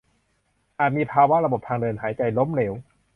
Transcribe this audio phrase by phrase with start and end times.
[0.79, 2.73] อาจมีภาวะระบบทางเดินหายใจล้มเหลว